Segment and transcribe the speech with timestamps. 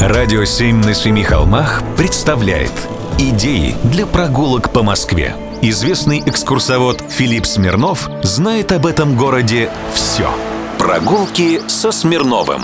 [0.00, 2.72] Радио «Семь на семи холмах» представляет
[3.18, 5.36] Идеи для прогулок по Москве.
[5.60, 10.30] Известный экскурсовод Филипп Смирнов знает об этом городе все.
[10.78, 12.62] Прогулки со Смирновым.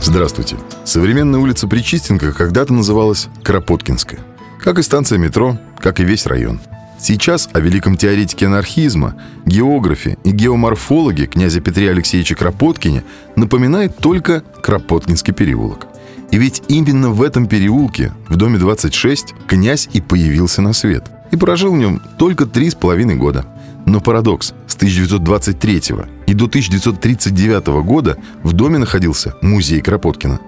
[0.00, 0.56] Здравствуйте.
[0.86, 4.20] Современная улица Причистенко когда-то называлась Кропоткинская.
[4.58, 6.60] Как и станция метро, как и весь район.
[6.98, 13.04] Сейчас о великом теоретике анархизма, географе и геоморфологе князя Петре Алексеевича Кропоткине
[13.36, 15.88] напоминает только Кропоткинский переулок.
[16.30, 21.04] И ведь именно в этом переулке, в доме 26, князь и появился на свет.
[21.30, 23.46] И прожил в нем только три с половиной года.
[23.86, 24.54] Но парадокс.
[24.66, 25.82] С 1923
[26.26, 30.40] и до 1939 года в доме находился музей Кропоткина.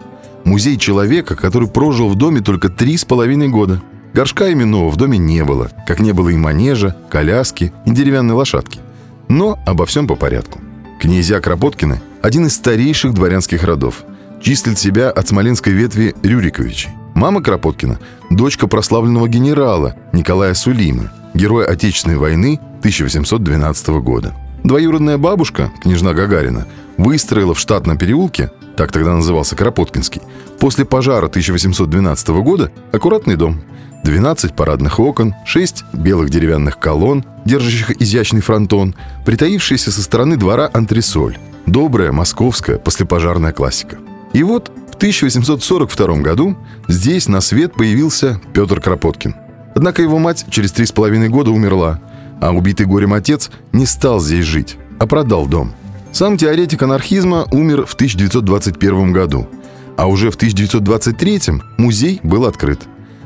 [0.44, 3.80] Музей человека, который прожил в доме только три с половиной года.
[4.12, 8.80] Горшка именного в доме не было, как не было и манежа, коляски и деревянной лошадки.
[9.28, 10.60] Но обо всем по порядку.
[11.00, 14.04] Князья Кропоткины– один из старейших дворянских родов–
[14.40, 16.90] числит себя от смоленской ветви Рюриковичей.
[17.14, 17.98] Мама Кропоткина–
[18.30, 24.34] дочка прославленного генерала Николая Сулима, героя Отечественной войны 1812 года.
[24.64, 26.66] Двоюродная бабушка, княжна Гагарина,
[26.98, 30.22] выстроила в штатном переулке, так тогда назывался Кропоткинский,
[30.58, 33.62] после пожара 1812 года аккуратный дом.
[34.04, 38.94] 12 парадных окон, 6 белых деревянных колонн, держащих изящный фронтон,
[39.24, 41.38] притаившаяся со стороны двора антресоль.
[41.66, 43.98] Добрая московская послепожарная классика.
[44.36, 49.34] И вот в 1842 году здесь на свет появился Петр Кропоткин.
[49.74, 52.02] Однако его мать через три с половиной года умерла,
[52.38, 55.72] а убитый горем отец не стал здесь жить, а продал дом.
[56.12, 59.48] Сам теоретик анархизма умер в 1921 году,
[59.96, 61.40] а уже в 1923
[61.78, 62.80] музей был открыт.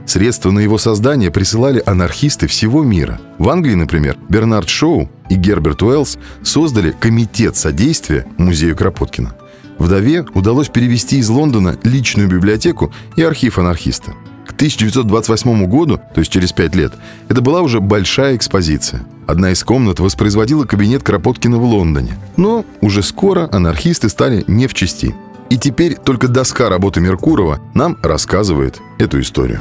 [0.07, 3.21] Средства на его создание присылали анархисты всего мира.
[3.39, 9.35] В Англии, например, Бернард Шоу и Герберт Уэллс создали комитет содействия музею Кропоткина.
[9.79, 14.13] Вдове удалось перевести из Лондона личную библиотеку и архив анархиста.
[14.47, 16.93] К 1928 году, то есть через пять лет,
[17.29, 19.03] это была уже большая экспозиция.
[19.27, 22.19] Одна из комнат воспроизводила кабинет Кропоткина в Лондоне.
[22.37, 25.15] Но уже скоро анархисты стали не в чести.
[25.51, 29.61] И теперь только доска работы Меркурова нам рассказывает эту историю.